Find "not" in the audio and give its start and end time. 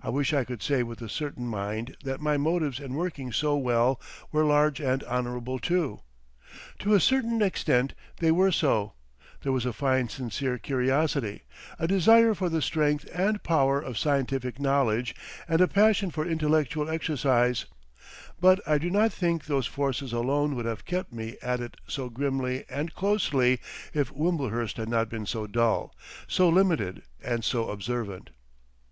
18.88-19.12, 24.90-25.08